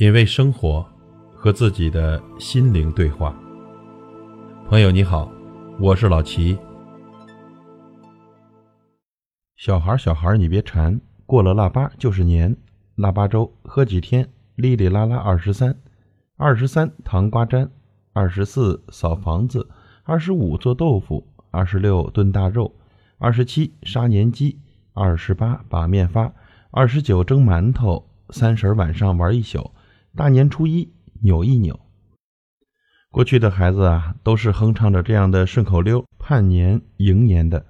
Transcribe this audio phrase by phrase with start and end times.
[0.00, 0.82] 品味生活，
[1.34, 3.38] 和自己的心灵对话。
[4.66, 5.30] 朋友你好，
[5.78, 6.56] 我是老齐。
[9.56, 12.56] 小孩儿，小孩儿，你别馋，过了腊八就是年。
[12.94, 15.76] 腊八粥喝几天，哩哩啦啦二十三。
[16.38, 17.70] 二十三糖瓜粘，
[18.14, 19.68] 二十四扫房子，
[20.04, 22.74] 二十五做豆腐，二十六炖大肉，
[23.18, 24.58] 二十七杀年鸡，
[24.94, 26.32] 二十八把面发，
[26.70, 29.70] 二十九蒸馒头，三十晚上玩一宿。
[30.16, 30.92] 大年初一
[31.22, 31.78] 扭一扭。
[33.10, 37.64] 过去的孩子啊，都是哼唱着这样的顺口溜，盼年迎年的。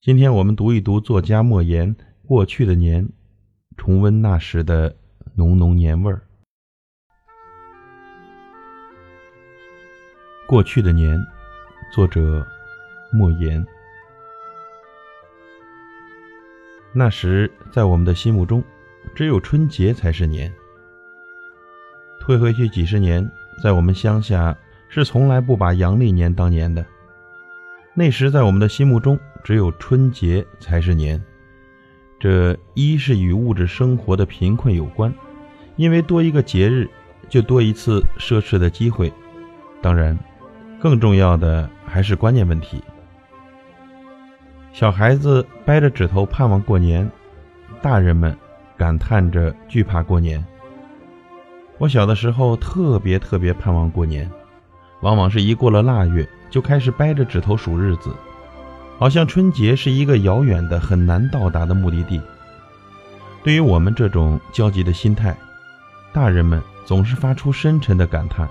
[0.00, 1.94] 今天我们读一读作家莫言
[2.26, 3.08] 过去的年，
[3.76, 4.96] 重温那时的
[5.36, 6.26] 浓浓年味儿。
[10.48, 11.16] 过去的年，
[11.94, 12.44] 作者
[13.12, 13.64] 莫言。
[16.92, 18.62] 那时在我们的心目中，
[19.14, 20.52] 只有春节才是年。
[22.22, 23.28] 退回去几十年，
[23.60, 24.56] 在我们乡下
[24.88, 26.86] 是从来不把阳历年当年的。
[27.94, 31.20] 那时在我们的心目中，只有春节才是年。
[32.20, 35.12] 这一是与物质生活的贫困有关，
[35.74, 36.88] 因为多一个节日，
[37.28, 39.12] 就多一次奢侈的机会。
[39.80, 40.16] 当然，
[40.78, 42.80] 更重要的还是观念问题。
[44.72, 47.10] 小孩子掰着指头盼望过年，
[47.82, 48.32] 大人们
[48.76, 50.42] 感叹着惧怕过年。
[51.78, 54.30] 我小的时候特别特别盼望过年，
[55.00, 58.14] 往往是一过了腊月就开始掰着指头数日子，
[58.98, 62.20] 好像春节是一个遥远的、很难到达的目的地。
[63.42, 65.36] 对于我们这种焦急的心态，
[66.12, 68.48] 大人们总是发出深沉的感叹，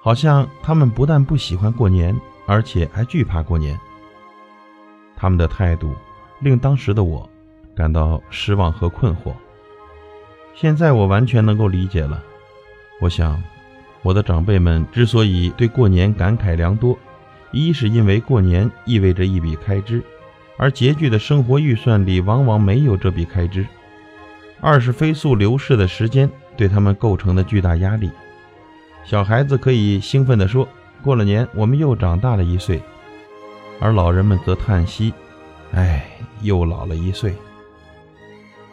[0.00, 3.78] 好像他们不但不喜欢过年，而且还惧怕过年。
[5.14, 5.94] 他们的态度
[6.40, 7.28] 令当时的我
[7.76, 9.34] 感到失望和困惑。
[10.54, 12.22] 现在我完全能够理解了。
[13.00, 13.42] 我想，
[14.02, 16.98] 我的长辈们之所以对过年感慨良多，
[17.50, 20.02] 一是因为过年意味着一笔开支，
[20.56, 23.64] 而拮据的生活预算里往往没有这笔开支；
[24.60, 28.10] 二是飞速流逝的时间对他们构成的巨大压力。
[29.04, 30.68] 小孩子可以兴奋地说
[31.02, 32.80] ：“过了年，我们又长大了一岁。”
[33.80, 35.12] 而老人们则叹息
[35.74, 36.06] ：“哎，
[36.42, 37.34] 又老了一岁。”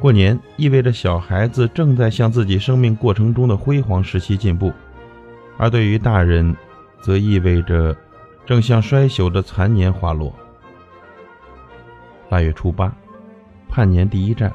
[0.00, 4.72] 过年意味着小孩子正在向自己生命过程中的辉煌时期进步，
[5.58, 6.56] 而对于大人，
[7.02, 7.94] 则意味着
[8.46, 10.34] 正向衰朽的残年滑落。
[12.30, 12.90] 腊月初八，
[13.68, 14.50] 盼年第一站，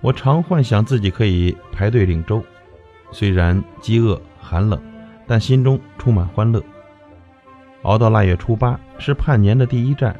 [0.00, 2.42] 我常幻想自己可以排队领粥，
[3.12, 4.82] 虽然饥饿寒冷，
[5.28, 6.60] 但心中充满欢乐。
[7.82, 10.18] 熬到腊月初八是盼年的第一站，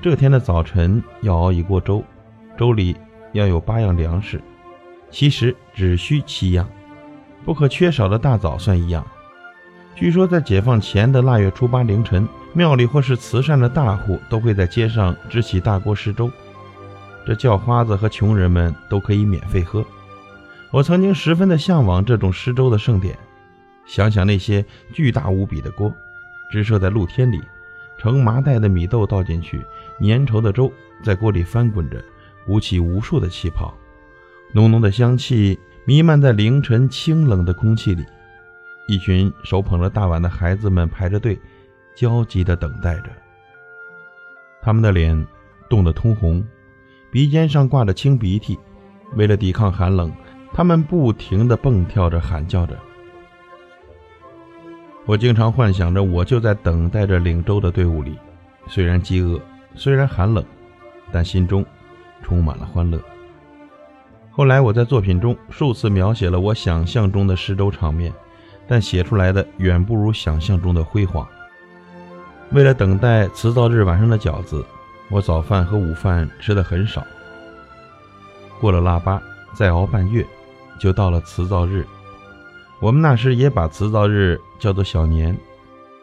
[0.00, 2.02] 这天的早晨要熬一锅粥，
[2.58, 2.96] 粥里。
[3.32, 4.40] 要有八样粮食，
[5.10, 6.68] 其实只需七样，
[7.44, 9.06] 不可缺少的大枣算一样。
[9.94, 16.30] 据说在解放前的腊月初八凌晨，庙里或是慈善的大户都会在街上支起大锅施粥，
[17.26, 19.84] 这叫花子和穷人们都可以免费喝。
[20.70, 23.18] 我曾经十分的向往这种施粥的盛典，
[23.86, 25.92] 想想那些巨大无比的锅，
[26.50, 27.42] 直射在露天里，
[27.98, 29.62] 盛麻袋的米豆倒进去，
[30.00, 30.72] 粘稠的粥
[31.04, 32.02] 在锅里翻滚着。
[32.44, 33.72] 鼓起无数的气泡，
[34.52, 38.04] 浓浓的香气弥漫在凌晨清冷的空气里。
[38.88, 41.38] 一群手捧着大碗的孩子们排着队，
[41.94, 43.10] 焦急地等待着。
[44.60, 45.26] 他们的脸
[45.68, 46.44] 冻得通红，
[47.10, 48.58] 鼻尖上挂着清鼻涕。
[49.14, 50.10] 为了抵抗寒冷，
[50.52, 52.78] 他们不停地蹦跳着，喊叫着。
[55.04, 58.16] 我经常幻想着，我就在等待着领粥的队伍里，
[58.68, 59.40] 虽然饥饿，
[59.74, 60.44] 虽然寒冷，
[61.12, 61.64] 但心中……
[62.22, 63.00] 充满了欢乐。
[64.30, 68.10] 后来，我在作品中数次描写了我想象中的施粥场面，
[68.66, 71.26] 但写出来的远不如想象中的辉煌。
[72.52, 74.64] 为了等待辞灶日晚上的饺子，
[75.10, 77.04] 我早饭和午饭吃的很少。
[78.60, 79.20] 过了腊八，
[79.54, 80.26] 再熬半月，
[80.78, 81.86] 就到了辞灶日。
[82.80, 85.36] 我们那时也把辞灶日叫做小年，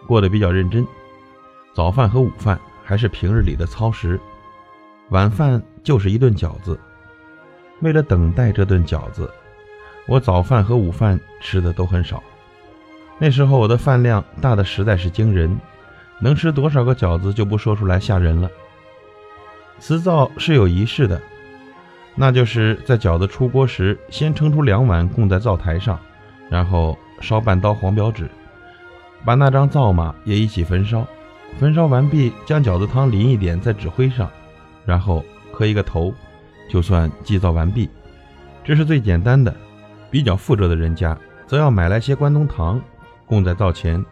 [0.05, 0.85] 过得比较认真。
[1.73, 4.19] 早饭和午饭还是平日里的操食。
[5.09, 6.79] 晚饭就是一顿饺子。
[7.81, 9.29] 为了等待这顿饺子，
[10.07, 12.21] 我早饭和午饭吃的都很少。
[13.17, 15.59] 那时候我的饭量大的实在是惊人，
[16.19, 18.49] 能吃多少个饺子就不说出来吓人了。
[19.79, 21.21] 辞灶是有仪式的，
[22.15, 25.97] 那就是在饺子出锅时，先盛出两碗供在灶台上，
[26.49, 28.29] 然后烧半刀黄表纸，
[29.25, 31.07] 把那张灶马也一起焚烧。
[31.57, 34.29] 焚烧完毕，将饺子汤淋一点在纸灰上。
[34.89, 36.11] 然后磕一个头，
[36.67, 37.87] 就算祭灶完毕。
[38.63, 39.55] 这是最简单的，
[40.09, 41.15] 比较富着的人家，
[41.45, 42.81] 则要买来些关东糖，
[43.27, 44.03] 供在灶前。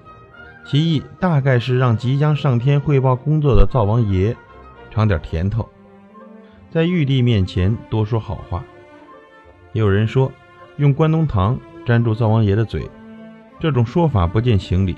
[0.63, 4.37] 其意大概是让即将上天汇报工作的灶王爷
[4.91, 5.67] 尝点甜头，
[6.69, 8.63] 在玉帝面前多说好话。
[9.73, 10.31] 也有人说，
[10.75, 12.87] 用关东糖粘住灶王爷的嘴，
[13.59, 14.95] 这种说法不见行理。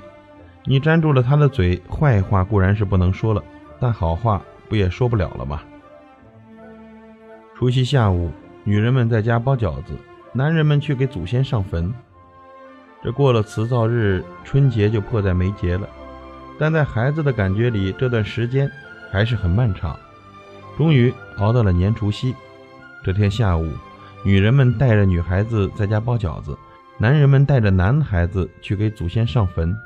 [0.66, 3.42] 你粘住了他的嘴，坏话固然是不能说了，
[3.80, 5.62] 但好话不也说不了了吗？
[7.60, 8.30] 除夕下午，
[8.64, 9.92] 女人们在家包饺子，
[10.32, 11.92] 男人们去给祖先上坟。
[13.04, 15.86] 这过了辞灶日，春节就迫在眉睫了。
[16.58, 18.66] 但在孩子的感觉里，这段时间
[19.10, 19.94] 还是很漫长。
[20.78, 22.34] 终于熬到了年除夕，
[23.04, 23.70] 这天下午，
[24.24, 26.56] 女人们带着女孩子在家包饺子，
[26.96, 29.76] 男人们带着男孩子去给祖先上坟。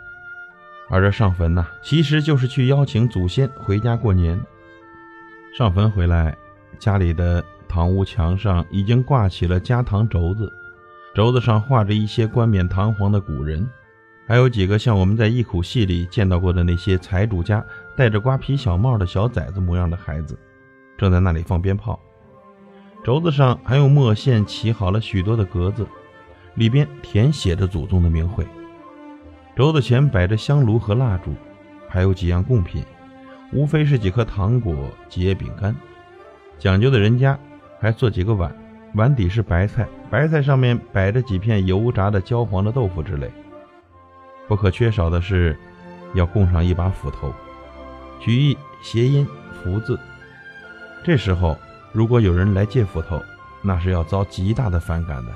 [0.88, 4.41] 而这上坟呢，其实就是去邀请祖先回家过年。
[5.59, 6.37] 上坟回来，
[6.79, 10.52] 家里的堂屋墙上已经挂起了家堂轴子。
[11.14, 13.69] 轴子上画着一些冠冕堂皇的古人，
[14.26, 17.64] 还有几个像我们在忆苦戏里见到过的那些财主家
[17.96, 20.37] 戴着瓜皮小帽的小崽子模样的孩子，
[20.99, 21.99] 正在那里放鞭炮。
[23.05, 25.87] 轴子上还用墨线起好了许多的格子，
[26.55, 28.46] 里边填写着祖宗的名讳。
[29.55, 31.32] 轴子前摆着香炉和蜡烛，
[31.88, 32.82] 还有几样贡品，
[33.52, 34.75] 无非是几颗糖果、
[35.08, 35.76] 几叶饼干。
[36.58, 37.38] 讲究的人家
[37.84, 38.50] 还做几个碗。
[38.94, 43.31] 碗底是白菜，白菜上面摆着几片油炸的焦黄的豆腐之类。
[44.48, 45.54] 不可缺少的是，
[46.14, 47.31] 要供上一把斧头，
[48.20, 50.00] 取意谐音福字。
[51.04, 51.58] 这时候，
[51.92, 53.20] 如果有人来借斧头，
[53.60, 55.32] 那是要遭极大的反感的。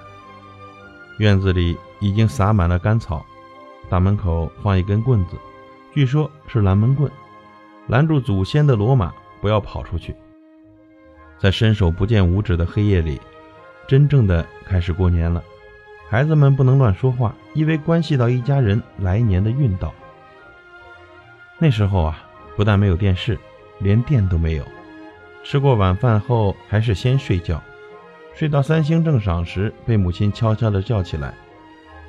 [1.18, 3.26] 院子里已经撒满了干草，
[3.90, 5.36] 大门口放一根棍子，
[5.92, 7.12] 据说是拦门棍，
[7.88, 9.12] 拦住祖先的骡马
[9.42, 10.14] 不要跑出去。
[11.38, 13.20] 在伸手不见五指的黑夜里。
[13.86, 15.42] 真正的开始过年了，
[16.10, 19.94] 孩子们不能乱说话，因为关系到一家人来年的运道。
[21.58, 22.22] 那时候啊，
[22.56, 23.38] 不但没有电视，
[23.78, 24.64] 连电都没有。
[25.42, 27.62] 吃过晚饭后，还是先睡觉，
[28.34, 31.32] 睡到三星正晌时，被母亲悄悄地叫起来。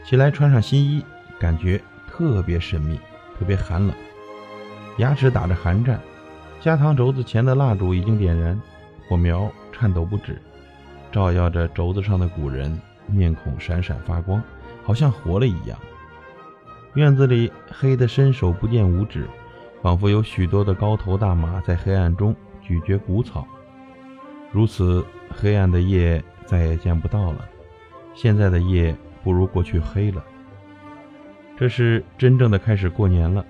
[0.06, 1.04] 起来穿上新衣，
[1.40, 3.00] 感觉特别神秘，
[3.38, 3.96] 特别寒冷，
[4.98, 6.00] 牙齿打着寒战。
[6.60, 8.60] 加糖轴子前的蜡烛已经点燃，
[9.10, 10.40] 火苗颤抖不止。
[11.12, 14.40] 照耀着轴子上的古人，面孔闪闪发光，
[14.84, 15.76] 好像活了一样。
[16.94, 19.28] 院子里黑得伸手不见五指，
[19.82, 23.48] 仿佛有许多的高头大马在黑暗中咀嚼谷草。
[24.52, 27.50] 如此黑暗的夜再也见不到了。
[28.14, 30.24] 现在的夜不如过去黑了。
[31.58, 33.44] 这是真正的开始过年了。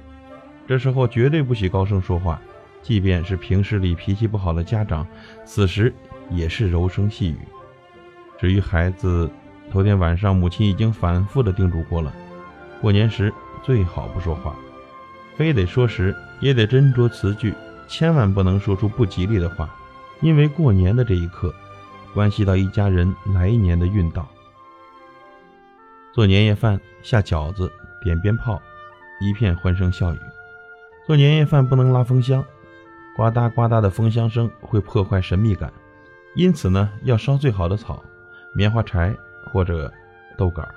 [0.67, 2.41] 这时候绝对不许高声说话，
[2.81, 5.07] 即便是平时里脾气不好的家长，
[5.45, 5.93] 此时。
[6.31, 7.39] 也是柔声细语。
[8.39, 9.27] 至于孩子，
[9.71, 12.13] 头天晚上母亲已经反复的叮嘱过了，
[12.79, 13.33] 过年时
[13.63, 14.55] 最好不说话，
[15.35, 17.51] 非得说时也得斟酌词句，
[17.87, 19.75] 千万不能说出不吉利的话，
[20.21, 21.51] 因为过年的这一刻，
[22.13, 24.29] 关系到一家人来年的运道。
[26.13, 27.71] 做年夜饭，下饺子，
[28.03, 28.61] 点鞭炮，
[29.19, 30.19] 一片欢声笑语。
[31.07, 32.45] 做年夜饭不能拉风箱，
[33.15, 35.71] 呱嗒呱嗒的风箱声会破坏神秘感。
[36.35, 38.03] 因此呢，要烧最好的草，
[38.53, 39.15] 棉花柴
[39.51, 39.91] 或者
[40.37, 40.67] 豆杆。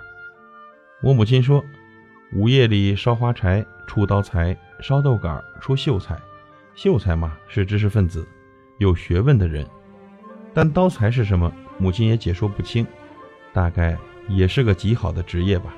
[1.02, 1.62] 我母亲说，
[2.34, 6.19] 午夜里烧花柴出刀财，烧豆杆出秀才。
[6.74, 8.27] 秀才嘛，是知识分子，
[8.79, 9.67] 有学问的人。
[10.55, 12.86] 但刀才是什么，母亲也解说不清，
[13.53, 13.96] 大概
[14.29, 15.74] 也是个极好的职业吧。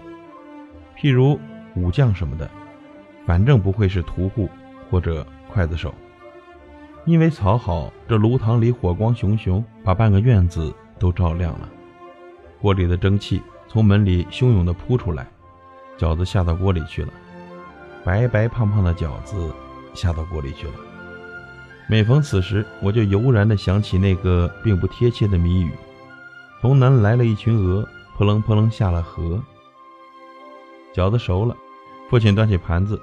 [0.97, 1.39] 譬如
[1.75, 2.49] 武将什么的，
[3.27, 4.49] 反正不会是屠户
[4.89, 5.93] 或者刽子手。
[7.07, 11.69] 因为草好，这炉膛里火光熊熊，把半个院子都照亮了。
[12.63, 15.27] 锅里的蒸汽从门里汹涌地扑出来，
[15.99, 17.13] 饺子下到锅里去了，
[18.03, 19.53] 白白胖胖的饺子
[19.93, 20.73] 下到锅里去了。
[21.91, 25.73] 每逢此时，我就油然地想起那个并不贴切的谜语：
[26.63, 29.39] 从南来了一群鹅，扑棱扑棱下了河。
[30.95, 31.55] 饺子熟了，
[32.09, 32.99] 父亲端起盘子，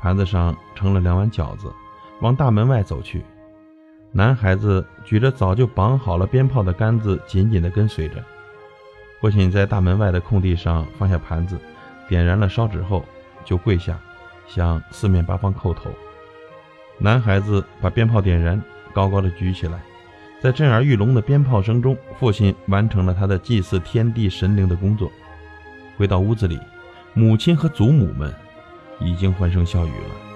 [0.00, 1.72] 盘子上盛了两碗饺子，
[2.20, 3.24] 往大门外走去。
[4.16, 8.22] 男孩子举着早就绑好了鞭炮的杆子，紧紧地跟随着。
[9.20, 11.58] 父亲在大门外的空地上放下盘子，
[12.08, 13.04] 点燃了烧纸后，
[13.44, 13.98] 就跪下，
[14.46, 15.90] 向四面八方叩头。
[16.96, 19.82] 男孩子把鞭炮点燃，高高的举起来，
[20.40, 25.10] 在震耳欲聋的鞭炮声中，父亲完成了他的祭祀天地神灵的工作。
[25.96, 26.60] 回到屋子里，
[27.14, 28.32] 母亲和祖母们
[29.00, 30.33] 已经欢声笑语了。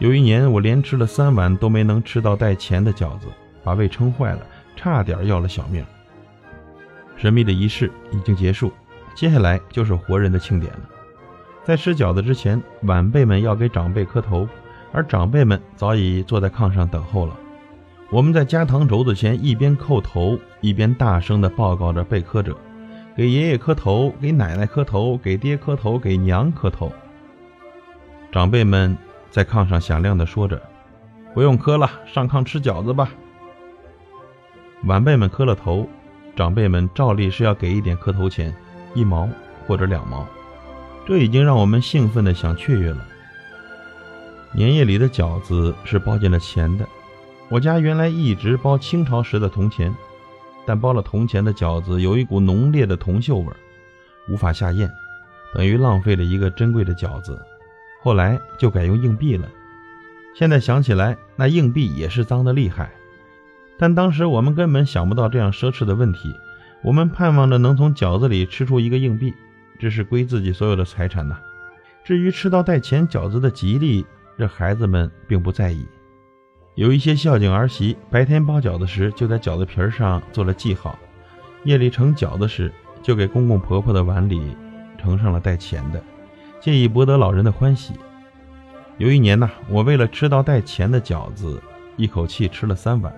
[0.00, 3.26] 有一年，我连吃了三碗都没能吃到带钱的饺子，
[3.62, 4.40] 把胃撑坏了，
[4.74, 5.84] 差点要了小命。
[7.16, 8.72] 神秘的仪式已经结束，
[9.14, 10.80] 接下来就是活人的庆典了。
[11.64, 14.48] 在吃饺子之前，晚辈们要给长辈磕头，
[14.90, 17.36] 而长辈们早已坐在炕上等候了。
[18.10, 22.56] 我们在加糖轴子前一边叩头，一边大声地报告着被磕者：
[23.14, 26.90] 给爷爷磕头，给奶奶磕头，给爹磕头，给娘磕头。
[28.32, 28.96] 长辈们
[29.30, 30.60] 在炕上响亮地说着
[31.32, 33.10] ：“不用磕了，上炕吃饺子吧。”
[34.84, 35.88] 晚辈们磕了头，
[36.34, 38.54] 长辈们照例是要给一点磕头钱，
[38.94, 39.28] 一毛
[39.66, 40.26] 或者两毛。
[41.06, 43.06] 这已经让我们兴奋的想雀跃了。
[44.52, 46.86] 年夜里的饺子是包进了钱的。
[47.48, 49.94] 我家原来一直包清朝时的铜钱，
[50.66, 53.52] 但包了铜钱的饺子有一股浓烈的铜锈味，
[54.28, 54.90] 无法下咽，
[55.54, 57.40] 等于浪费了一个珍贵的饺子。
[58.02, 59.48] 后来就改用硬币了。
[60.34, 62.90] 现在想起来，那硬币也是脏的厉害。
[63.78, 66.34] 但当时我们根本想不到这样奢侈的问题，
[66.82, 69.34] 我们盼望着能从饺子里吃出一个硬币，
[69.78, 71.38] 这是归自己所有的财产呐。
[72.04, 74.04] 至于吃到带钱饺子的吉利，
[74.38, 75.86] 这孩子们并不在意。
[76.74, 80.98] 有一些孝敬儿媳，白天包饺子时就在饺子皮上做了记号，
[81.64, 84.56] 夜里盛饺子时就给公公婆婆的碗里
[85.02, 86.02] 盛上了带钱的，
[86.60, 87.94] 借以博得老人的欢喜。
[88.98, 91.62] 有一年呐，我为了吃到带钱的饺子，
[91.96, 93.12] 一口气吃了三碗，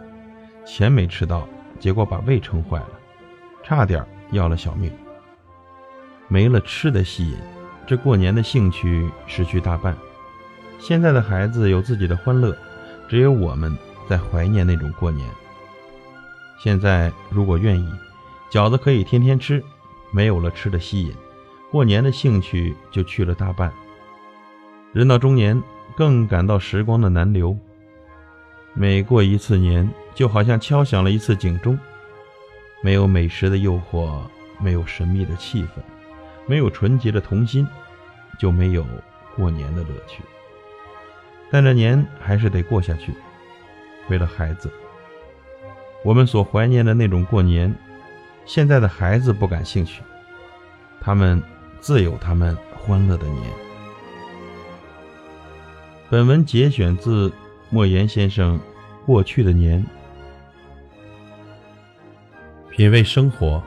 [0.65, 1.47] 钱没吃到，
[1.81, 2.91] 结果把胃撑坏了，
[3.63, 4.93] 差点要了小命。
[6.29, 7.37] 没了吃的吸引，
[7.87, 9.97] 这过年的兴趣失去大半。
[10.79, 12.57] 现在的孩子有自己的欢乐。
[13.09, 13.77] 只有我们
[14.09, 15.29] 在怀念那种过年。
[16.59, 17.87] 现在如果愿意，
[18.51, 19.63] 饺子可以天天吃，
[20.11, 21.13] 没有了吃的吸引，
[21.73, 23.73] 过年的兴趣就去了大半。
[24.93, 25.59] 人到中年，
[25.97, 27.57] 更感到时光的难留。
[28.75, 31.79] 每过一次年，就好像敲响了一次警钟。
[32.83, 34.21] 没有美食的诱惑，
[34.61, 35.81] 没有神秘的气氛，
[36.47, 37.67] 没有纯洁的童心，
[38.39, 38.85] 就没有
[39.35, 40.23] 过年的乐趣。
[41.51, 43.15] 但这年还是得过下去，
[44.11, 44.71] 为了孩子。
[46.05, 47.75] 我们所怀念的那种过年，
[48.45, 50.03] 现在的孩子不感兴趣，
[51.01, 51.43] 他们
[51.83, 53.51] 自有他们欢乐的年。
[56.09, 57.33] 本文节选自
[57.71, 58.57] 莫言先生
[59.05, 59.85] 《过去的年》，
[62.71, 63.61] 品味生活，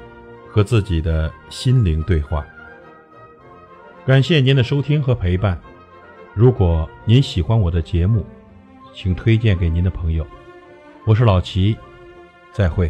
[0.49, 2.45] 和自己的心灵对话。
[4.05, 5.59] 感谢您的收听和陪伴。
[6.33, 8.25] 如果您喜欢我的节目，
[8.93, 10.25] 请推荐给您的朋友。
[11.05, 11.75] 我是老齐，
[12.53, 12.89] 再会。